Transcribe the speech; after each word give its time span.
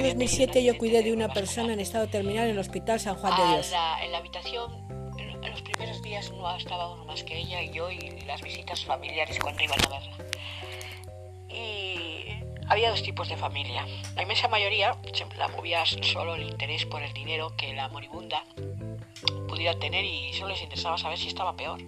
En 0.00 0.06
2007 0.06 0.64
yo 0.64 0.78
cuidé 0.78 1.02
de 1.02 1.12
una 1.12 1.28
persona 1.28 1.74
en 1.74 1.78
estado 1.78 2.08
terminal 2.08 2.46
en 2.46 2.52
el 2.52 2.58
Hospital 2.58 2.98
San 2.98 3.16
Juan 3.16 3.36
de 3.36 3.52
Dios. 3.52 3.70
en 4.02 4.12
la 4.12 4.16
habitación, 4.16 4.72
en 5.18 5.50
los 5.50 5.60
primeros 5.60 6.00
días 6.00 6.32
no 6.32 6.56
estaba 6.56 6.94
uno 6.94 7.04
más 7.04 7.22
que 7.22 7.36
ella 7.36 7.60
y 7.60 7.70
yo 7.70 7.90
y 7.90 8.18
las 8.22 8.40
visitas 8.40 8.82
familiares 8.82 9.38
cuando 9.38 9.62
iban 9.62 9.78
a 9.84 9.88
verla. 9.88 10.16
Y 11.50 12.30
había 12.66 12.88
dos 12.88 13.02
tipos 13.02 13.28
de 13.28 13.36
familia. 13.36 13.86
La 14.16 14.22
inmensa 14.22 14.48
mayoría 14.48 14.96
siempre 15.12 15.36
la 15.36 15.48
movía 15.48 15.84
solo 15.84 16.34
el 16.34 16.44
interés 16.44 16.86
por 16.86 17.02
el 17.02 17.12
dinero 17.12 17.54
que 17.58 17.74
la 17.74 17.88
moribunda 17.88 18.42
pudiera 19.48 19.78
tener 19.78 20.02
y 20.06 20.32
solo 20.32 20.48
les 20.48 20.62
interesaba 20.62 20.96
saber 20.96 21.18
si 21.18 21.28
estaba 21.28 21.54
peor. 21.56 21.78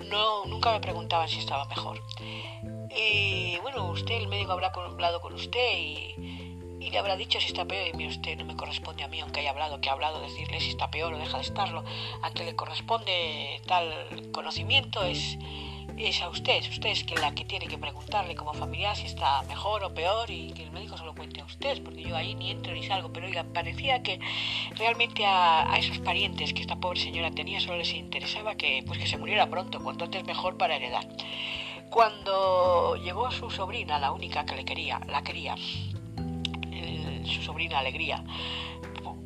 No, 0.00 0.46
nunca 0.46 0.72
me 0.72 0.80
preguntaban 0.80 1.28
si 1.28 1.38
estaba 1.38 1.64
mejor. 1.66 2.02
Y 2.90 3.56
bueno, 3.62 3.88
usted, 3.92 4.16
el 4.16 4.26
médico 4.26 4.50
habrá 4.50 4.72
hablado 4.74 5.20
con 5.20 5.32
usted 5.34 5.78
y 5.78 6.35
y 6.86 6.90
le 6.90 6.98
habrá 6.98 7.16
dicho 7.16 7.40
si 7.40 7.48
está 7.48 7.64
peor. 7.64 7.88
Y 7.88 7.96
mire 7.96 8.10
usted, 8.10 8.38
no 8.38 8.44
me 8.44 8.56
corresponde 8.56 9.02
a 9.02 9.08
mí, 9.08 9.18
aunque 9.20 9.40
haya 9.40 9.50
hablado, 9.50 9.80
que 9.80 9.90
ha 9.90 9.92
hablado, 9.92 10.20
decirle 10.20 10.60
si 10.60 10.70
está 10.70 10.88
peor 10.88 11.12
o 11.12 11.18
deja 11.18 11.38
de 11.38 11.42
estarlo. 11.42 11.84
A 12.22 12.30
que 12.30 12.44
le 12.44 12.54
corresponde 12.54 13.60
tal 13.66 14.30
conocimiento 14.32 15.02
es, 15.02 15.36
es 15.98 16.22
a 16.22 16.28
usted. 16.28 16.62
Usted 16.70 16.90
es 16.90 17.20
la 17.20 17.34
que 17.34 17.44
tiene 17.44 17.66
que 17.66 17.76
preguntarle 17.76 18.36
como 18.36 18.54
familiar 18.54 18.94
si 18.96 19.06
está 19.06 19.42
mejor 19.42 19.82
o 19.82 19.92
peor 19.92 20.30
y 20.30 20.52
que 20.52 20.62
el 20.62 20.70
médico 20.70 20.96
se 20.96 21.04
lo 21.04 21.14
cuente 21.16 21.40
a 21.40 21.44
usted, 21.44 21.82
porque 21.82 22.02
yo 22.04 22.16
ahí 22.16 22.36
ni 22.36 22.52
entro 22.52 22.72
ni 22.72 22.86
salgo. 22.86 23.12
Pero 23.12 23.26
oiga, 23.26 23.44
parecía 23.52 24.04
que 24.04 24.20
realmente 24.76 25.26
a, 25.26 25.72
a 25.72 25.78
esos 25.78 25.98
parientes 25.98 26.54
que 26.54 26.60
esta 26.60 26.76
pobre 26.76 27.00
señora 27.00 27.32
tenía 27.32 27.58
solo 27.58 27.78
les 27.78 27.92
interesaba 27.94 28.54
que, 28.54 28.84
pues 28.86 29.00
que 29.00 29.08
se 29.08 29.18
muriera 29.18 29.48
pronto, 29.48 29.82
cuanto 29.82 30.04
antes 30.04 30.24
mejor 30.24 30.56
para 30.56 30.76
heredar. 30.76 31.04
Cuando 31.90 32.96
llegó 32.96 33.30
su 33.30 33.50
sobrina, 33.50 33.98
la 33.98 34.12
única 34.12 34.44
que 34.44 34.56
le 34.56 34.64
quería, 34.64 35.00
la 35.06 35.22
quería, 35.22 35.56
su 37.26 37.42
sobrina 37.42 37.78
Alegría, 37.78 38.24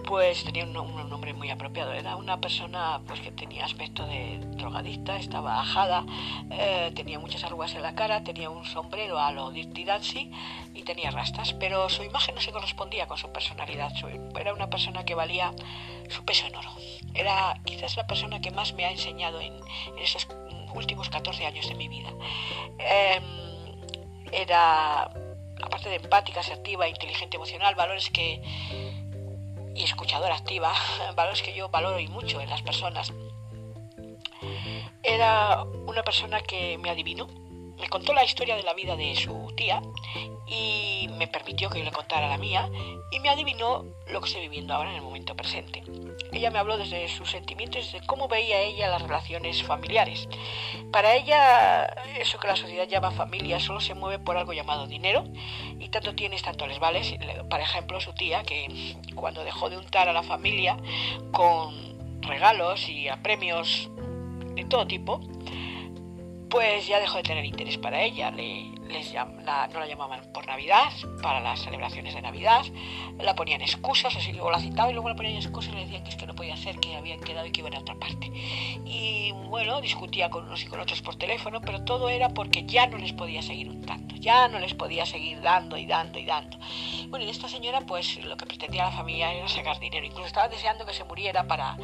pues 0.06 0.44
tenía 0.44 0.64
un, 0.64 0.72
nombre 0.72 1.32
muy 1.34 1.50
apropiado. 1.50 1.92
Era 1.92 2.16
una 2.16 2.40
persona 2.40 3.00
pues 3.06 3.20
que 3.20 3.30
tenía 3.30 3.64
aspecto 3.64 4.06
de 4.06 4.38
drogadicta, 4.56 5.16
estaba 5.16 5.60
ajada, 5.60 6.04
eh, 6.50 6.92
tenía 6.94 7.18
muchas 7.18 7.44
arrugas 7.44 7.74
en 7.74 7.82
la 7.82 7.94
cara, 7.94 8.24
tenía 8.24 8.50
un 8.50 8.64
sombrero 8.64 9.18
a 9.18 9.32
lo 9.32 9.50
Dirty 9.50 9.84
Dancy 9.84 10.30
y 10.74 10.82
tenía 10.82 11.10
rastas, 11.10 11.52
pero 11.54 11.88
su 11.88 12.02
imagen 12.02 12.34
no 12.34 12.40
se 12.40 12.52
correspondía 12.52 13.06
con 13.06 13.18
su 13.18 13.30
personalidad. 13.30 13.92
era 14.38 14.52
una 14.52 14.68
persona 14.68 15.04
que 15.04 15.14
valía 15.14 15.52
su 16.08 16.24
peso 16.24 16.46
en 16.46 16.56
oro. 16.56 16.70
Era 17.14 17.60
quizás 17.64 17.96
la 17.96 18.06
persona 18.06 18.40
que 18.40 18.50
más 18.50 18.72
me 18.74 18.84
ha 18.84 18.90
enseñado 18.90 19.40
en, 19.40 19.54
esos 20.00 20.26
últimos 20.74 21.08
14 21.08 21.46
años 21.46 21.68
de 21.68 21.74
mi 21.74 21.88
vida. 21.88 22.10
Em, 22.78 23.22
era 24.32 25.10
aparte 25.62 25.89
de 25.89 25.97
empática, 25.97 26.41
asertiva, 26.41 26.89
inteligente, 26.89 27.36
emocional, 27.36 27.75
valores 27.75 28.11
que 28.11 28.42
y 29.75 29.84
escuchadora 29.84 30.34
activa, 30.34 30.72
valores 31.17 31.42
que 31.42 31.55
yo 31.55 31.69
valoro 31.69 31.98
y 31.98 32.08
mucho 32.08 32.41
en 32.41 32.50
las 32.50 32.62
personas. 32.62 33.12
Era 35.02 35.62
una 35.86 36.02
persona 36.02 36.41
que 36.41 36.78
me 36.78 36.91
adivinó, 36.91 37.28
me 37.81 37.89
contó 37.89 38.12
la 38.12 38.25
historia 38.25 38.56
de 38.56 38.62
la 38.62 38.75
vida 38.75 38.97
de 38.97 39.14
su 39.17 39.53
tía 39.56 39.83
y 40.47 41.09
me 41.17 41.28
permitió 41.28 41.70
que 41.70 41.78
yo 41.78 41.84
le 41.84 41.92
contara 41.92 42.28
la 42.28 42.39
mía 42.39 42.69
y 43.11 43.20
me 43.20 43.28
adivinó 43.28 43.84
lo 44.09 44.20
que 44.20 44.28
estoy 44.28 44.42
viviendo 44.42 44.75
ahora 44.75 44.91
en 44.91 44.97
el 44.97 45.03
momento 45.03 45.34
presente. 45.34 45.83
Ella 46.33 46.51
me 46.51 46.58
habló 46.58 46.77
desde 46.77 47.08
sus 47.08 47.31
sentimientos, 47.31 47.92
de 47.92 48.01
cómo 48.06 48.28
veía 48.28 48.61
ella 48.61 48.89
las 48.89 49.03
relaciones 49.03 49.62
familiares. 49.62 50.28
Para 50.92 51.14
ella, 51.14 51.86
eso 52.19 52.39
que 52.39 52.48
la 52.48 52.56
sociedad 52.56 52.89
llama 52.89 53.11
familia 53.11 53.61
solo 53.61 53.81
se 53.81 53.95
mueve 53.95 54.23
por 54.23 54.36
algo 54.36 54.53
llamado 54.53 54.86
dinero 54.86 55.25
y 55.78 55.89
tanto 55.89 56.14
tienes, 56.14 56.42
tanto 56.42 56.67
les 56.67 56.78
vales. 56.78 57.14
Por 57.48 57.61
ejemplo, 57.61 58.01
su 58.01 58.12
tía, 58.12 58.42
que 58.42 58.97
cuando 59.14 59.45
dejó 59.45 59.70
de 59.70 59.78
untar 59.78 60.08
a 60.08 60.12
la 60.12 60.23
familia 60.23 60.77
con 61.33 62.20
regalos 62.23 62.89
y 62.89 63.08
a 63.08 63.23
premios 63.23 63.89
de 64.55 64.64
todo 64.64 64.86
tipo, 64.86 65.20
pues 66.50 66.86
ya 66.86 67.00
dejó 67.00 67.18
de 67.18 67.22
tener 67.22 67.44
interés 67.44 67.78
para 67.78 68.02
ella. 68.02 68.30
Le, 68.33 68.72
no 68.90 69.80
la 69.80 69.86
llamaban 69.86 70.20
por 70.33 70.46
Navidad, 70.46 70.90
para 71.23 71.40
las 71.40 71.61
celebraciones 71.61 72.14
de 72.14 72.23
Navidad, 72.23 72.64
la 73.18 73.34
ponían 73.34 73.61
excusas, 73.61 74.17
así 74.17 74.33
luego 74.33 74.51
la 74.51 74.58
citaba 74.58 74.90
y 74.90 74.95
luego 74.95 75.08
la 75.08 75.14
ponían 75.14 75.36
excusas 75.36 75.73
y 75.73 75.77
le 75.77 75.84
decían 75.84 76.02
que 76.02 76.11
es 76.11 76.17
que 76.17 76.27
no 76.27 76.34
podía 76.34 76.56
ser, 76.56 76.78
que 76.78 76.96
habían 76.96 77.20
quedado 77.20 77.46
y 77.46 77.52
que 77.52 77.61
iban 77.61 77.74
a 77.74 77.80
otra 77.80 77.95
parte. 77.95 78.30
Y 78.84 79.33
bueno, 79.33 79.80
discutía 79.80 80.30
con 80.30 80.46
unos 80.46 80.62
y 80.62 80.67
con 80.67 80.80
otros 80.80 81.02
por 81.02 81.17
teléfono, 81.17 81.61
pero 81.61 81.84
todo 81.84 82.08
era 82.08 82.30
porque 82.30 82.64
ya 82.64 82.86
no 82.86 82.98
les 82.98 83.12
podía 83.12 83.42
seguir 83.42 83.68
un 83.68 83.84
tanto, 83.84 84.17
ya 84.17 84.48
no 84.48 84.58
les 84.58 84.74
podía 84.74 85.07
seguir 85.07 85.40
dando 85.40 85.77
y 85.77 85.86
dando 85.86 86.18
y 86.18 86.24
dando. 86.24 86.58
Bueno, 87.08 87.24
y 87.24 87.30
esta 87.30 87.48
señora 87.48 87.80
pues 87.83 88.22
lo 88.24 88.36
que 88.36 88.46
pretendía 88.46 88.84
la 88.84 88.92
familia 88.92 89.33
era 89.33 89.48
sacar 89.48 89.78
dinero, 89.78 90.07
incluso 90.07 90.27
estaba 90.27 90.48
deseando 90.48 90.86
que 90.86 90.95
se 90.95 91.05
muriera 91.05 91.45
para, 91.45 91.77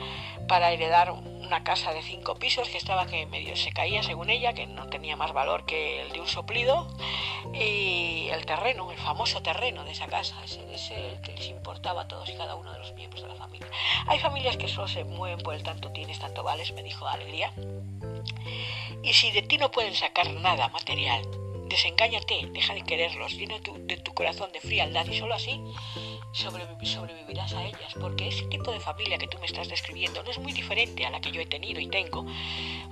para 0.49 0.73
heredar 0.73 1.11
una 1.11 1.63
casa 1.63 1.93
de 1.93 2.03
cinco 2.03 2.37
pisos 2.37 2.69
que 2.69 2.79
estaba 2.79 3.07
que 3.07 3.27
medio 3.27 3.57
se 3.57 3.71
caía 3.73 4.03
según 4.03 4.31
ella, 4.31 4.53
que 4.53 4.67
no 4.67 4.87
tenía 4.87 5.17
más 5.17 5.33
valor 5.33 5.65
que 5.65 6.03
el 6.03 6.13
de 6.13 6.21
un 6.21 6.27
soplido 6.27 6.89
y 7.53 8.29
el 8.31 8.45
terreno, 8.47 8.91
el 8.91 8.99
famoso 8.99 9.43
terreno 9.43 9.85
de 9.85 9.93
esa 9.93 10.07
casa, 10.07 10.37
ese, 10.45 11.19
que 11.23 11.33
les 11.33 11.49
importaba 11.49 12.03
a 12.03 12.09
todos 12.09 12.29
y 12.29 12.35
cada 12.35 12.55
uno 12.55 12.73
de 12.73 12.79
los 12.79 12.93
miembros 12.95 13.23
de 13.23 13.29
la 13.29 13.35
familia. 13.35 13.69
Hay 14.07 14.19
familias 14.19 14.57
que 14.57 14.69
solo 14.69 14.89
se 14.89 15.05
mueven 15.05 15.39
por 15.39 15.55
el 15.55 15.63
tanto 15.63 15.91
tienes, 15.93 16.19
tanto 16.19 16.43
vales, 16.43 16.73
me 16.73 16.83
dijo 16.83 17.07
Alegría. 17.07 17.53
Y 19.03 19.13
si 19.13 19.31
de 19.31 19.43
ti 19.43 19.59
no 19.59 19.71
pueden 19.71 19.95
sacar 19.95 20.29
nada 20.31 20.69
material, 20.69 21.23
desengáñate, 21.69 22.49
deja 22.53 22.75
de 22.75 22.83
quererlos, 22.83 23.33
llena 23.35 23.57
de 23.59 23.97
tu 23.97 24.15
corazón 24.15 24.51
de 24.53 24.61
frialdad 24.61 25.07
y 25.07 25.19
solo 25.19 25.35
así 25.35 25.61
sobrevivirás 26.37 27.53
a 27.55 27.65
ellas, 27.65 27.95
porque 28.01 28.29
ese 28.29 28.45
tipo 28.47 28.71
de 28.71 28.81
familia 28.81 29.19
que 29.19 29.27
tú 29.27 29.39
me 29.39 29.47
estás 29.47 29.69
describiendo 29.69 30.23
no 30.23 30.31
es 30.31 30.39
muy 30.39 30.53
diferente 30.53 31.05
a 31.07 31.11
la 31.11 31.21
que 31.21 31.31
yo 31.31 31.41
he 31.41 31.47
tenido 31.47 31.81
y 31.81 31.89
tengo, 31.89 32.27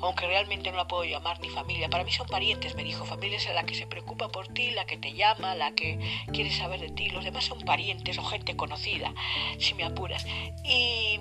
aunque 0.06 0.26
realmente 0.26 0.70
no 0.70 0.76
la 0.76 0.88
puedo 0.88 1.04
llamar 1.04 1.40
ni 1.40 1.48
familia. 1.48 1.88
Para 1.88 2.04
mí 2.04 2.12
son 2.12 2.26
parientes, 2.26 2.74
me 2.74 2.84
dijo, 2.84 3.04
familia 3.04 3.38
es 3.38 3.48
la 3.54 3.64
que 3.64 3.74
se 3.74 3.86
preocupa 3.86 4.28
por 4.28 4.48
ti, 4.48 4.70
la 4.70 4.84
que 4.84 4.96
te 4.96 5.12
llama, 5.12 5.54
la 5.54 5.74
que 5.74 5.98
quiere 6.32 6.50
saber 6.50 6.80
de 6.80 6.90
ti, 6.90 7.10
los 7.10 7.24
demás 7.24 7.44
son 7.44 7.60
parientes 7.60 8.18
o 8.18 8.24
gente 8.24 8.56
conocida, 8.56 9.12
si 9.58 9.74
me 9.74 9.84
apuras. 9.84 10.26
Y 10.64 11.18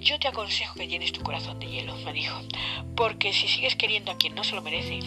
yo 0.00 0.18
te 0.18 0.28
aconsejo 0.28 0.74
que 0.74 0.88
llenes 0.88 1.12
tu 1.12 1.22
corazón 1.22 1.58
de 1.60 1.68
hielo, 1.68 1.96
me 1.98 2.12
dijo, 2.12 2.36
porque 2.96 3.32
si 3.32 3.48
sigues 3.48 3.76
queriendo 3.76 4.12
a 4.12 4.16
quien 4.16 4.34
no 4.34 4.44
se 4.44 4.54
lo 4.54 4.62
merece, 4.62 5.00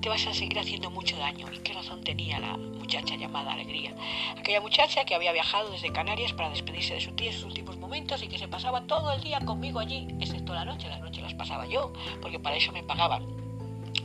te 0.00 0.08
vas 0.08 0.26
a 0.26 0.34
seguir 0.34 0.58
haciendo 0.58 0.90
mucho 0.90 1.16
daño. 1.16 1.46
¿Y 1.52 1.58
qué 1.58 1.72
razón 1.72 2.02
tenía 2.02 2.38
la 2.38 2.56
muchacha 2.56 3.16
llamada 3.16 3.52
Alegría? 3.52 3.94
Aquella 4.36 4.60
muchacha 4.60 5.04
que 5.04 5.14
había 5.14 5.32
viajado 5.32 5.70
desde 5.70 5.92
Canarias 5.92 6.32
para 6.32 6.50
despedirse 6.50 6.94
de 6.94 7.00
su 7.00 7.12
tía 7.12 7.30
en 7.30 7.36
sus 7.36 7.44
últimos 7.44 7.76
momentos 7.76 8.22
y 8.22 8.28
que 8.28 8.38
se 8.38 8.48
pasaba 8.48 8.82
todo 8.82 9.12
el 9.12 9.22
día 9.22 9.40
conmigo 9.40 9.78
allí, 9.78 10.08
excepto 10.20 10.54
la 10.54 10.64
noche. 10.64 10.88
Las 10.88 11.00
noches 11.00 11.22
las 11.22 11.34
pasaba 11.34 11.66
yo, 11.66 11.92
porque 12.20 12.38
para 12.38 12.56
eso 12.56 12.72
me 12.72 12.82
pagaban, 12.82 13.26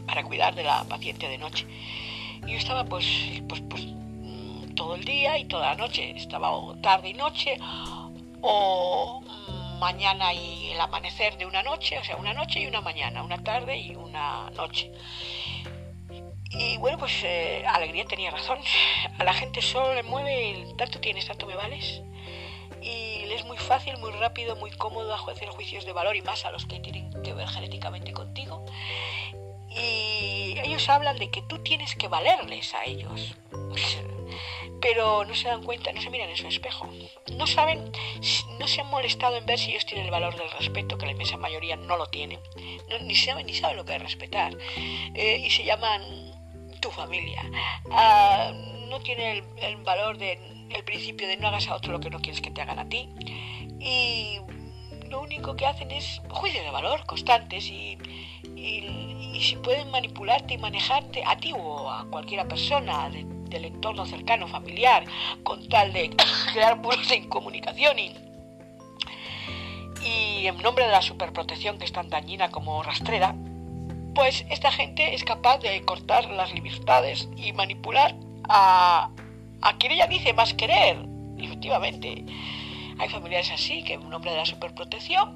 para 0.06 0.24
cuidar 0.24 0.56
de 0.56 0.64
la 0.64 0.84
paciente 0.84 1.28
de 1.28 1.38
noche. 1.38 1.66
Y 2.46 2.52
yo 2.52 2.58
estaba 2.58 2.84
pues, 2.86 3.06
pues, 3.48 3.62
pues 3.62 3.86
mm, 3.86 4.76
todo 4.76 4.96
el 4.96 5.06
día 5.06 5.38
y 5.38 5.46
toda 5.46 5.70
la 5.70 5.76
noche. 5.76 6.12
Estaba 6.12 6.52
tarde 6.82 7.10
y 7.10 7.14
noche 7.14 7.58
o 8.42 9.22
mañana 9.80 10.34
y 10.34 10.72
el 10.72 10.80
amanecer 10.80 11.38
de 11.38 11.46
una 11.46 11.64
noche, 11.64 11.98
o 12.00 12.04
sea, 12.04 12.16
una 12.18 12.34
noche 12.34 12.60
y 12.60 12.68
una 12.68 12.82
mañana, 12.82 13.24
una 13.24 13.44
tarde 13.44 13.78
y 13.78 13.96
una 13.96 14.50
noche. 14.52 14.92
Y 16.58 16.78
bueno, 16.78 16.98
pues 16.98 17.24
eh, 17.24 17.64
Alegría 17.68 18.06
tenía 18.06 18.32
razón. 18.32 18.60
A 19.18 19.24
la 19.24 19.34
gente 19.34 19.62
solo 19.62 19.94
le 19.94 20.04
mueve 20.04 20.52
el 20.52 20.76
tanto 20.76 21.00
tienes, 21.00 21.28
tanto 21.28 21.46
me 21.46 21.56
vales. 21.56 22.02
Y 22.82 23.26
le 23.26 23.36
es 23.36 23.46
muy 23.46 23.58
fácil, 23.58 23.98
muy 23.98 24.12
rápido, 24.12 24.56
muy 24.56 24.72
cómodo 24.72 25.14
hacer 25.14 25.50
juicios 25.50 25.86
de 25.86 25.94
valor 25.94 26.16
y 26.16 26.22
más 26.22 26.46
a 26.46 26.52
los 26.52 26.66
que 26.66 26.80
tienen 26.80 27.12
que 27.24 27.34
ver 27.34 27.48
genéticamente 27.48 28.14
contigo. 28.14 28.66
Y 29.70 30.58
ellos 30.64 30.88
hablan 30.88 31.18
de 31.18 31.30
que 31.30 31.42
tú 31.42 31.60
tienes 31.60 31.96
que 31.96 32.08
valerles 32.08 32.74
a 32.74 32.86
ellos. 32.86 33.36
Pero 34.82 35.26
no 35.26 35.36
se 35.36 35.48
dan 35.48 35.64
cuenta, 35.64 35.92
no 35.92 36.02
se 36.02 36.10
miran 36.10 36.30
en 36.30 36.38
su 36.38 36.48
espejo. 36.48 36.88
No 37.34 37.48
saben, 37.48 37.92
no 38.60 38.68
se 38.68 38.82
han 38.82 38.88
molestado 38.88 39.36
en 39.36 39.46
ver 39.46 39.58
si 39.58 39.72
ellos 39.72 39.86
tienen 39.86 40.06
el 40.06 40.12
valor 40.12 40.38
del 40.38 40.50
respeto, 40.52 40.98
que 40.98 41.06
la 41.06 41.12
inmensa 41.14 41.38
mayoría 41.38 41.76
no 41.76 41.98
lo 41.98 42.06
tienen. 42.08 42.40
ni 43.02 43.16
saben 43.16 43.48
ni 43.48 43.54
saben 43.54 43.78
lo 43.78 43.86
que 43.86 43.96
es 43.96 44.02
respetar. 44.02 44.56
Eh, 45.16 45.44
y 45.44 45.50
se 45.50 45.66
llaman 45.66 46.35
tu 46.86 46.92
familia. 46.92 47.42
Ah, 47.90 48.52
no 48.90 49.00
tiene 49.00 49.44
el, 49.58 49.78
valor 49.78 50.20
del 50.20 50.38
principio 50.86 51.28
de 51.28 51.38
no 51.38 51.48
hagas 51.48 51.68
a 51.68 51.76
otro 51.76 51.92
lo 51.94 52.00
que 52.00 52.12
no 52.12 52.20
quieres 52.20 52.42
que 52.42 52.52
te 52.52 52.62
hagan 52.62 52.78
a 52.78 52.88
ti. 52.88 53.10
Y 53.80 54.38
lo 55.10 55.22
único 55.22 55.56
que 55.56 55.66
hacen 55.66 55.90
es 55.90 56.22
juicios 56.30 56.64
de 56.64 56.70
valor 56.70 57.04
constantes 57.08 57.66
y, 57.66 57.98
si 59.40 59.56
pueden 59.58 59.90
manipularte 59.92 60.54
y 60.54 60.58
manejarte 60.58 61.24
a 61.26 61.36
ti 61.38 61.54
o 61.54 61.90
a 61.90 62.06
cualquier 62.10 62.48
persona 62.48 63.10
del 63.10 63.66
entorno 63.66 64.06
cercano, 64.06 64.48
familiar, 64.48 65.06
con 65.44 65.68
tal 65.68 65.92
de 65.92 66.16
crear 66.54 66.78
muros 66.78 67.10
de 67.10 67.16
incomunicación 67.16 67.98
y, 68.00 68.14
y 70.04 70.48
en 70.48 70.58
nombre 70.62 70.86
de 70.86 70.92
la 70.92 71.02
superprotección 71.02 71.80
que 71.80 71.86
es 71.86 71.92
tan 71.92 72.10
dañina 72.10 72.50
como 72.50 72.82
rastrera, 72.84 73.36
pues 74.16 74.46
esta 74.50 74.72
gente 74.72 75.14
es 75.14 75.24
capaz 75.24 75.60
de 75.60 75.82
cortar 75.84 76.30
las 76.32 76.54
libertades 76.54 77.30
y 77.36 77.54
manipular 77.54 78.16
a, 78.50 79.12
a 79.62 79.78
quien 79.78 79.92
ella 79.92 80.08
dice 80.08 80.34
más 80.34 80.54
querer 80.54 81.06
efectivamente. 81.38 82.26
Hay 82.98 83.10
familiares 83.10 83.52
así 83.52 83.84
que 83.84 83.94
en 83.94 84.10
nombre 84.10 84.32
de 84.32 84.38
la 84.38 84.46
superprotección 84.46 85.36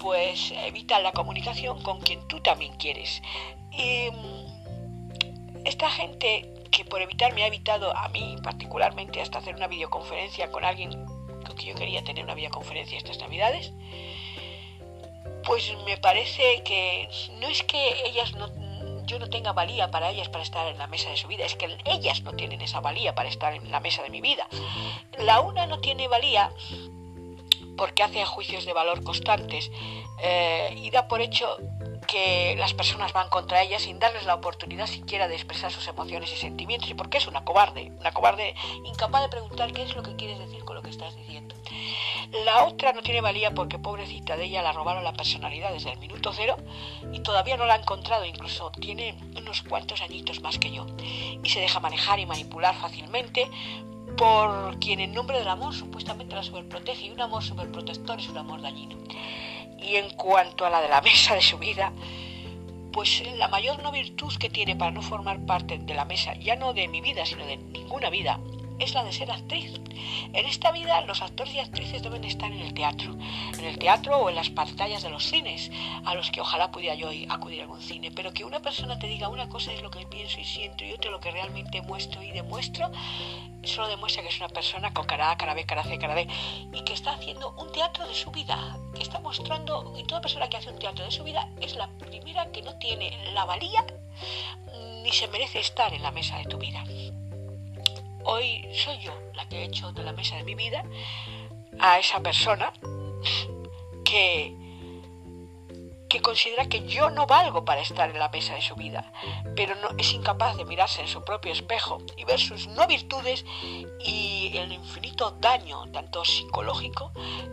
pues 0.00 0.52
evitan 0.64 1.02
la 1.02 1.12
comunicación 1.12 1.82
con 1.82 2.00
quien 2.00 2.26
tú 2.28 2.40
también 2.40 2.74
quieres. 2.76 3.22
Y 3.72 4.10
mm, 4.10 5.66
esta 5.66 5.90
gente 5.90 6.52
que 6.70 6.84
por 6.84 7.02
evitar 7.02 7.34
me 7.34 7.42
ha 7.42 7.46
evitado 7.46 7.96
a 7.96 8.08
mí 8.08 8.36
particularmente 8.42 9.20
hasta 9.20 9.38
hacer 9.38 9.54
una 9.54 9.66
videoconferencia 9.66 10.50
con 10.50 10.64
alguien 10.64 10.90
con 11.46 11.56
quien 11.56 11.74
yo 11.74 11.78
quería 11.78 12.02
tener 12.02 12.24
una 12.24 12.34
videoconferencia 12.34 12.98
estas 12.98 13.18
navidades, 13.18 13.72
pues 15.46 15.72
me 15.84 15.96
parece 15.96 16.62
que 16.64 17.08
no 17.40 17.48
es 17.48 17.62
que 17.62 18.02
ellas 18.04 18.34
no, 18.34 18.48
yo 19.06 19.18
no 19.18 19.28
tenga 19.28 19.52
valía 19.52 19.90
para 19.90 20.10
ellas 20.10 20.28
para 20.28 20.42
estar 20.42 20.66
en 20.66 20.78
la 20.78 20.86
mesa 20.88 21.10
de 21.10 21.16
su 21.16 21.28
vida, 21.28 21.44
es 21.44 21.54
que 21.54 21.76
ellas 21.84 22.22
no 22.22 22.32
tienen 22.32 22.60
esa 22.60 22.80
valía 22.80 23.14
para 23.14 23.28
estar 23.28 23.54
en 23.54 23.70
la 23.70 23.80
mesa 23.80 24.02
de 24.02 24.10
mi 24.10 24.20
vida. 24.20 24.48
La 25.18 25.40
una 25.40 25.66
no 25.66 25.78
tiene 25.78 26.08
valía 26.08 26.50
porque 27.76 28.02
hace 28.02 28.24
juicios 28.24 28.64
de 28.64 28.72
valor 28.72 29.04
constantes 29.04 29.70
eh, 30.22 30.74
y 30.76 30.90
da 30.90 31.08
por 31.08 31.20
hecho 31.20 31.58
que 32.06 32.54
las 32.58 32.74
personas 32.74 33.12
van 33.12 33.28
contra 33.28 33.62
ella 33.62 33.78
sin 33.78 33.98
darles 33.98 34.24
la 34.24 34.34
oportunidad 34.34 34.86
siquiera 34.86 35.28
de 35.28 35.34
expresar 35.34 35.70
sus 35.72 35.86
emociones 35.88 36.32
y 36.32 36.36
sentimientos 36.36 36.88
y 36.88 36.94
porque 36.94 37.18
es 37.18 37.26
una 37.26 37.44
cobarde, 37.44 37.92
una 37.98 38.12
cobarde 38.12 38.54
incapaz 38.84 39.22
de 39.22 39.28
preguntar 39.28 39.72
qué 39.72 39.82
es 39.82 39.94
lo 39.94 40.02
que 40.02 40.16
quieres 40.16 40.38
decir 40.38 40.64
con 40.64 40.76
lo 40.76 40.82
que 40.82 40.90
estás 40.90 41.16
diciendo. 41.16 41.54
La 42.44 42.64
otra 42.64 42.92
no 42.92 43.02
tiene 43.02 43.20
valía 43.20 43.54
porque 43.54 43.78
pobrecita 43.78 44.36
de 44.36 44.44
ella 44.44 44.62
la 44.62 44.72
robaron 44.72 45.04
la 45.04 45.12
personalidad 45.12 45.72
desde 45.72 45.92
el 45.92 45.98
minuto 45.98 46.32
cero 46.32 46.56
y 47.12 47.20
todavía 47.20 47.56
no 47.56 47.66
la 47.66 47.74
ha 47.74 47.78
encontrado, 47.78 48.24
incluso 48.24 48.70
tiene 48.70 49.16
unos 49.36 49.62
cuantos 49.62 50.00
añitos 50.02 50.40
más 50.40 50.58
que 50.58 50.72
yo 50.72 50.86
y 51.42 51.48
se 51.48 51.60
deja 51.60 51.80
manejar 51.80 52.18
y 52.18 52.26
manipular 52.26 52.74
fácilmente 52.74 53.48
por 54.16 54.78
quien 54.78 55.00
en 55.00 55.12
nombre 55.12 55.38
del 55.38 55.48
amor 55.48 55.74
supuestamente 55.74 56.34
la 56.34 56.42
superprotege 56.42 57.06
y 57.06 57.10
un 57.10 57.20
amor 57.20 57.42
superprotector 57.42 58.18
es 58.18 58.28
un 58.28 58.38
amor 58.38 58.62
dañino. 58.62 58.96
Y 59.78 59.96
en 59.96 60.10
cuanto 60.10 60.66
a 60.66 60.70
la 60.70 60.80
de 60.80 60.88
la 60.88 61.00
mesa 61.00 61.34
de 61.34 61.42
su 61.42 61.58
vida, 61.58 61.92
pues 62.92 63.22
la 63.36 63.48
mayor 63.48 63.82
no 63.82 63.92
virtud 63.92 64.34
que 64.38 64.48
tiene 64.48 64.74
para 64.74 64.90
no 64.90 65.02
formar 65.02 65.44
parte 65.44 65.78
de 65.78 65.94
la 65.94 66.04
mesa, 66.04 66.34
ya 66.34 66.56
no 66.56 66.72
de 66.72 66.88
mi 66.88 67.00
vida, 67.00 67.26
sino 67.26 67.44
de 67.44 67.58
ninguna 67.58 68.08
vida, 68.08 68.40
es 68.78 68.94
la 68.94 69.04
de 69.04 69.12
ser 69.12 69.30
actriz. 69.30 69.72
En 70.32 70.46
esta 70.46 70.70
vida 70.70 71.00
los 71.02 71.22
actores 71.22 71.54
y 71.54 71.60
actrices 71.60 72.02
deben 72.02 72.24
estar 72.24 72.50
en 72.52 72.60
el 72.60 72.74
teatro, 72.74 73.16
en 73.58 73.64
el 73.64 73.78
teatro 73.78 74.18
o 74.18 74.28
en 74.28 74.36
las 74.36 74.50
pantallas 74.50 75.02
de 75.02 75.10
los 75.10 75.24
cines, 75.24 75.70
a 76.04 76.14
los 76.14 76.30
que 76.30 76.40
ojalá 76.40 76.70
pudiera 76.70 76.94
yo 76.94 77.08
acudir 77.28 77.60
a 77.60 77.62
algún 77.64 77.80
cine, 77.80 78.10
pero 78.10 78.32
que 78.32 78.44
una 78.44 78.60
persona 78.60 78.98
te 78.98 79.06
diga 79.06 79.28
una 79.28 79.48
cosa 79.48 79.72
es 79.72 79.82
lo 79.82 79.90
que 79.90 80.06
pienso 80.06 80.40
y 80.40 80.44
siento 80.44 80.84
y 80.84 80.92
otra 80.92 81.10
lo 81.10 81.20
que 81.20 81.30
realmente 81.30 81.82
muestro 81.82 82.22
y 82.22 82.30
demuestro, 82.32 82.90
solo 83.64 83.88
demuestra 83.88 84.22
que 84.22 84.28
es 84.28 84.36
una 84.38 84.48
persona 84.48 84.92
con 84.92 85.06
cara 85.06 85.32
A, 85.32 85.36
cara 85.36 85.54
B, 85.54 85.64
cara 85.64 85.84
C, 85.84 85.98
cara 85.98 86.14
D, 86.14 86.28
y 86.72 86.82
que 86.84 86.92
está 86.92 87.12
haciendo 87.12 87.54
un 87.58 87.72
teatro 87.72 88.06
de 88.06 88.14
su 88.14 88.30
vida, 88.30 88.78
que 88.94 89.02
está 89.02 89.18
mostrando, 89.20 89.94
y 89.98 90.04
toda 90.04 90.20
persona 90.20 90.48
que 90.48 90.56
hace 90.56 90.70
un 90.70 90.78
teatro 90.78 91.04
de 91.04 91.10
su 91.10 91.24
vida 91.24 91.48
es 91.60 91.74
la 91.76 91.88
primera 91.98 92.50
que 92.52 92.62
no 92.62 92.74
tiene 92.78 93.16
la 93.32 93.44
valía 93.44 93.84
ni 95.02 95.12
se 95.12 95.28
merece 95.28 95.60
estar 95.60 95.92
en 95.94 96.02
la 96.02 96.10
mesa 96.10 96.38
de 96.38 96.44
tu 96.44 96.58
vida. 96.58 96.84
Hoy 98.28 98.66
soy 98.74 98.98
yo 98.98 99.12
la 99.34 99.48
que 99.48 99.60
he 99.60 99.64
hecho 99.66 99.92
de 99.92 100.02
la 100.02 100.12
mesa 100.12 100.34
de 100.34 100.42
mi 100.42 100.56
vida 100.56 100.82
a 101.78 102.00
esa 102.00 102.18
persona 102.20 102.72
que, 104.04 104.52
que 106.08 106.20
considera 106.20 106.68
que 106.68 106.84
yo 106.88 107.08
no 107.10 107.28
valgo 107.28 107.64
para 107.64 107.82
estar 107.82 108.10
en 108.10 108.18
la 108.18 108.28
mesa 108.28 108.56
de 108.56 108.62
su 108.62 108.74
vida, 108.74 109.12
pero 109.54 109.76
no 109.76 109.90
es 109.96 110.12
incapaz 110.12 110.56
de 110.56 110.64
mirarse 110.64 111.02
en 111.02 111.06
su 111.06 111.22
propio 111.22 111.52
espejo 111.52 111.98
y 112.16 112.24
ver 112.24 112.40
sus 112.40 112.66
no 112.66 112.88
virtudes 112.88 113.44
y 114.04 114.50
el 114.56 114.72
infinito 114.72 115.30
daño, 115.30 115.84
tanto 115.92 116.24
psicológico, 116.24 117.12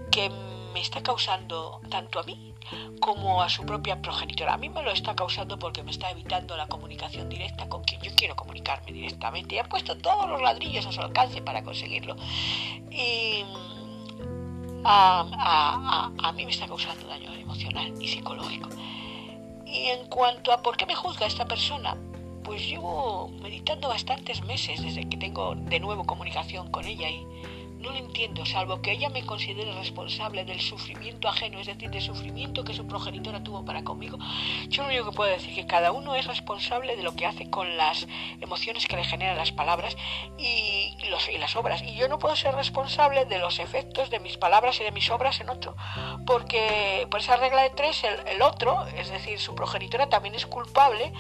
que 0.10 0.32
me 0.74 0.82
está 0.82 1.04
causando 1.04 1.82
tanto 1.92 2.20
a 2.20 2.24
mí 2.24 2.56
como 3.00 3.44
a 3.44 3.50
su 3.50 3.64
propia 3.64 4.02
progenitora. 4.02 4.54
A 4.54 4.58
mí 4.58 4.70
me 4.70 4.82
lo 4.82 4.92
está 4.92 5.16
causando 5.16 5.60
porque 5.60 5.84
me 5.84 5.92
está 5.92 6.10
evitando 6.10 6.58
la 6.58 6.66
comunicación 6.68 7.30
directa 7.30 7.70
con 7.70 7.84
quien 7.84 8.02
quiero 8.24 8.38
comunicarme 8.38 8.94
directamente. 8.94 9.56
Y 9.56 9.58
ha 9.60 9.66
puesto 9.66 9.98
todos 9.98 10.30
los 10.30 10.42
ladrillos 10.42 10.86
a 10.86 10.94
su 10.94 11.02
alcance 11.02 11.42
para 11.42 11.62
conseguirlo. 11.62 12.16
Y 12.90 13.44
a, 14.86 16.10
a 16.18 16.32
mí 16.32 16.46
me 16.46 16.52
está 16.52 16.66
causando 16.66 17.06
daño 17.06 17.34
emocional 17.34 17.94
y 18.00 18.08
psicológico. 18.08 18.70
Y 19.66 19.88
en 19.88 20.08
cuanto 20.08 20.54
a 20.54 20.62
por 20.62 20.78
qué 20.78 20.86
me 20.86 20.96
juzga 20.96 21.26
esta 21.26 21.46
persona, 21.46 21.98
pues 22.46 22.66
llevo 22.66 23.30
meditando 23.42 23.90
bastantes 23.90 24.42
meses 24.46 24.82
desde 24.82 25.10
que 25.10 25.18
tengo 25.18 25.56
de 25.56 25.82
nuevo 25.82 26.06
comunicación 26.06 26.72
con 26.72 26.86
ella 26.86 27.10
y 27.10 27.28
no 27.84 27.92
lo 27.92 27.98
entiendo, 27.98 28.46
salvo 28.46 28.82
que 28.82 28.94
ella 28.94 29.10
me 29.10 29.26
considere 29.26 29.74
responsable 29.74 30.46
del 30.46 30.62
sufrimiento 30.62 31.28
ajeno, 31.28 31.60
es 31.60 31.68
decir, 31.68 31.90
del 31.90 32.02
sufrimiento 32.02 32.64
que 32.64 32.74
su 32.74 32.88
progenitora 32.88 33.44
tuvo 33.44 33.66
para 33.66 33.84
conmigo. 33.84 34.18
Yo 34.70 34.84
lo 34.84 34.90
único 34.90 35.10
que 35.12 35.16
puedo 35.18 35.30
decir 35.30 35.50
es 35.50 35.56
que 35.58 35.68
cada 35.68 35.92
uno 35.92 36.16
es 36.16 36.26
responsable 36.26 36.96
de 36.96 37.04
lo 37.04 37.14
que 37.14 37.26
hace 37.26 37.50
con 37.50 37.76
las 37.76 38.08
emociones 38.40 38.88
que 38.88 38.96
le 38.96 39.04
generan 39.04 39.36
las 39.38 39.52
palabras 39.52 39.98
y, 40.38 40.96
las 41.38 41.56
obras. 41.58 41.82
Y 41.82 41.96
yo 41.96 42.08
no 42.08 42.20
puedo 42.20 42.36
ser 42.36 42.56
responsable 42.56 43.26
de 43.26 43.38
los 43.38 43.60
efectos 43.60 44.10
de 44.10 44.20
mis 44.20 44.38
palabras 44.38 44.80
y 44.80 44.84
de 44.84 44.92
mis 44.92 45.10
obras 45.10 45.42
en 45.42 45.50
otro, 45.50 45.76
porque 46.26 47.06
por 47.12 47.20
esa 47.20 47.36
regla 47.36 47.64
de 47.64 47.72
tres, 47.72 48.04
el, 48.04 48.42
otro, 48.42 48.86
es 48.88 49.10
decir, 49.10 49.40
su 49.40 49.56
progenitora 49.56 50.08
también 50.08 50.36
es 50.36 50.46
culpable 50.46 51.12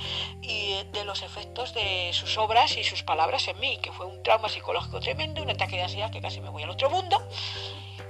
y 0.42 0.75
de 0.94 1.04
los 1.04 1.24
efectos 1.24 1.74
de 1.74 2.12
sus 2.13 2.38
obras 2.38 2.77
y 2.77 2.83
sus 2.86 3.04
palabras 3.04 3.48
en 3.50 3.59
mí, 3.59 3.77
que 3.81 3.92
fue 3.92 4.06
un 4.06 4.24
trauma 4.24 4.48
psicológico 4.48 5.01
tremendo, 5.01 5.44
un 5.44 5.50
ataque 5.50 5.75
de 5.75 5.83
ansiedad 5.83 6.12
que 6.12 6.21
casi 6.21 6.39
me 6.39 6.52
voy 6.53 6.63
al 6.63 6.69
otro 6.69 6.89
mundo 6.89 7.21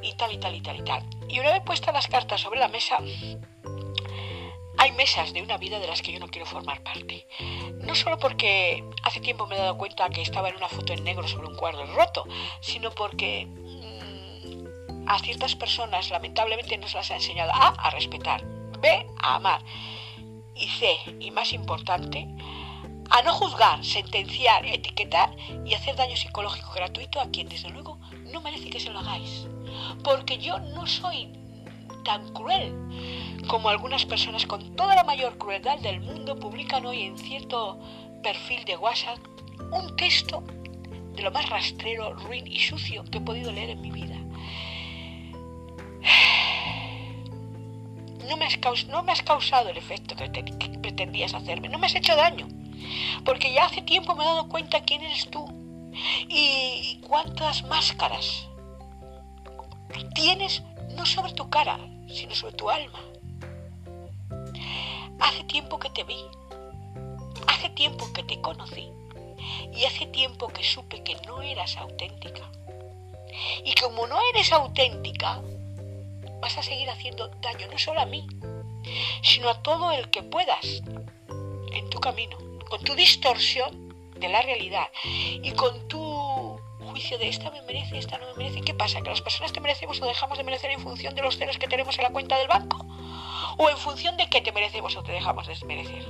y 0.02 0.14
tal 0.14 0.32
y 0.32 0.38
tal 0.38 0.54
y 0.54 0.62
tal 0.62 0.76
y 0.76 0.84
tal. 0.84 1.04
Y 1.28 1.40
una 1.40 1.52
vez 1.52 1.64
puestas 1.64 1.94
las 1.94 2.08
cartas 2.08 2.42
sobre 2.42 2.60
la 2.60 2.68
mesa, 2.68 3.00
hay 4.78 4.92
mesas 4.92 5.34
de 5.34 5.42
una 5.42 5.58
vida 5.58 5.80
de 5.80 5.88
las 5.88 6.02
que 6.02 6.12
yo 6.12 6.20
no 6.20 6.28
quiero 6.28 6.46
formar 6.46 6.84
parte. 6.84 7.26
No 7.80 7.96
solo 7.96 8.20
porque 8.20 8.84
hace 9.04 9.22
tiempo 9.22 9.48
me 9.48 9.56
he 9.56 9.60
dado 9.60 9.78
cuenta 9.78 10.10
que 10.10 10.22
estaba 10.22 10.50
en 10.50 10.58
una 10.58 10.70
foto 10.70 10.94
en 10.94 11.04
negro 11.04 11.28
sobre 11.28 11.48
un 11.48 11.56
cuadro 11.56 11.86
roto, 11.88 12.26
sino 12.62 12.92
porque 12.92 13.46
mmm, 13.46 15.08
a 15.08 15.20
ciertas 15.20 15.56
personas 15.56 16.12
lamentablemente 16.12 16.78
no 16.78 16.88
se 16.88 16.98
las 16.98 17.12
ha 17.12 17.16
enseñado 17.16 17.52
A, 17.54 17.70
a 17.70 17.90
respetar, 17.92 18.44
B, 18.80 19.08
a 19.22 19.36
amar 19.36 19.62
y 20.56 20.68
C, 20.68 20.98
y 21.20 21.32
más 21.32 21.54
importante, 21.54 22.28
a 23.10 23.22
no 23.22 23.34
juzgar, 23.34 23.84
sentenciar, 23.84 24.66
etiquetar 24.66 25.36
y 25.66 25.74
hacer 25.74 25.96
daño 25.96 26.16
psicológico 26.16 26.72
gratuito 26.74 27.20
a 27.20 27.30
quien 27.30 27.50
desde 27.50 27.70
luego 27.70 28.00
no 28.34 28.42
merece 28.42 28.70
que 28.70 28.80
se 28.80 28.90
lo 28.90 29.00
hagáis. 29.00 29.48
Porque 30.04 30.38
yo 30.40 30.60
no 30.60 30.86
soy 30.88 31.30
tan 32.04 32.34
cruel 32.34 32.74
como 33.48 33.70
algunas 33.70 34.06
personas 34.06 34.46
con 34.46 34.76
toda 34.76 34.96
la 34.96 35.04
mayor 35.04 35.38
crueldad 35.38 35.80
del 35.80 36.02
mundo 36.02 36.38
publican 36.38 36.86
hoy 36.86 37.04
en 37.04 37.18
cierto 37.18 37.80
perfil 38.22 38.66
de 38.66 38.76
WhatsApp 38.76 39.20
un 39.72 39.96
texto 39.96 40.44
de 41.16 41.22
lo 41.22 41.32
más 41.32 41.48
rastrero, 41.50 42.14
ruin 42.16 42.48
y 42.48 42.60
sucio 42.60 43.04
que 43.06 43.20
he 43.20 43.22
podido 43.22 43.52
leer 43.52 43.70
en 43.72 43.82
mi 43.82 43.92
vida. 43.92 44.18
No 48.28 48.38
me 48.38 49.12
has, 49.12 49.22
causado 49.22 49.70
el 49.70 49.78
efecto 49.78 50.16
que 50.16 50.30
pretendías 50.82 51.34
hacerme, 51.34 51.70
no 51.70 51.78
me 51.78 51.86
has 51.88 51.96
hecho 51.96 52.16
daño, 52.16 52.48
porque 53.26 53.54
ya 53.54 53.66
hace 53.66 53.82
tiempo 53.82 54.16
me 54.16 54.24
he 54.24 54.28
dado 54.28 54.50
cuenta 54.50 54.84
quién 54.84 55.04
eres 55.04 55.30
tú 55.30 55.63
y 56.28 57.00
cuántas 57.08 57.64
máscaras 57.64 58.48
tienes 60.14 60.64
no 60.96 61.06
sobre 61.06 61.34
tu 61.34 61.50
cara, 61.50 61.80
sino 62.08 62.36
sobre 62.36 62.56
tu 62.56 62.70
alma. 62.70 63.00
Hace 65.20 65.44
tiempo 65.46 65.80
que 65.80 65.90
te 65.90 66.04
vi, 66.04 66.18
hace 67.48 67.70
tiempo 67.70 68.12
que 68.14 68.24
te 68.24 68.40
conocí 68.42 68.90
y 69.74 69.86
hace 69.86 70.06
tiempo 70.08 70.48
que 70.48 70.64
supe 70.64 71.04
que 71.04 71.16
no 71.26 71.42
eras 71.42 71.78
auténtica. 71.78 72.50
Y 73.66 73.74
como 73.76 74.06
no 74.08 74.18
eres 74.34 74.52
auténtica, 74.52 75.42
vas 76.42 76.58
a 76.58 76.64
seguir 76.64 76.90
haciendo 76.90 77.30
daño 77.42 77.68
no 77.72 77.80
solo 77.80 78.02
a 78.02 78.06
mí, 78.06 78.28
sino 79.24 79.50
a 79.50 79.62
todo 79.62 79.92
el 79.92 80.10
que 80.10 80.24
puedas 80.24 80.82
en 81.74 81.90
tu 81.90 82.00
camino, 82.00 82.38
con 82.70 82.84
tu 82.84 82.96
distorsión 82.96 83.83
de 84.24 84.30
la 84.30 84.42
realidad 84.42 84.88
y 85.04 85.52
con 85.52 85.88
tu 85.90 86.58
juicio 86.80 87.18
de 87.18 87.28
esta 87.28 87.52
me 87.52 87.62
merece, 87.64 87.98
esta 87.98 88.18
no 88.18 88.28
me 88.28 88.44
merece, 88.44 88.62
¿qué 88.62 88.74
pasa? 88.74 89.02
¿Que 89.02 89.10
las 89.10 89.22
personas 89.22 89.52
te 89.52 89.60
merecemos 89.60 90.02
o 90.02 90.06
dejamos 90.06 90.38
de 90.38 90.46
merecer 90.46 90.72
en 90.72 90.80
función 90.80 91.14
de 91.14 91.22
los 91.22 91.38
ceros 91.38 91.58
que 91.58 91.68
tenemos 91.68 91.98
en 91.98 92.04
la 92.04 92.10
cuenta 92.10 92.38
del 92.38 92.48
banco? 92.48 92.86
¿O 93.58 93.70
en 93.70 93.78
función 93.78 94.16
de 94.16 94.30
qué 94.30 94.40
te 94.40 94.54
merecemos 94.54 94.96
o 94.96 95.04
te 95.04 95.12
dejamos 95.12 95.46
de 95.48 95.56
merecer? 95.66 96.06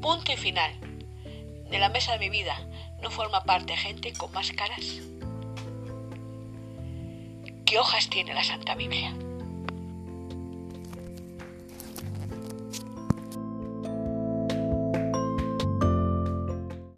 Punto 0.00 0.32
y 0.32 0.36
final. 0.36 0.72
De 1.70 1.78
la 1.78 1.90
mesa 1.90 2.12
de 2.12 2.18
mi 2.18 2.30
vida 2.30 2.58
no 3.02 3.10
forma 3.10 3.44
parte 3.44 3.76
gente 3.76 4.14
con 4.14 4.32
más 4.32 4.52
caras. 4.52 5.00
¿Qué 7.66 7.78
hojas 7.78 8.08
tiene 8.08 8.32
la 8.32 8.42
Santa 8.42 8.74
Biblia? 8.74 9.14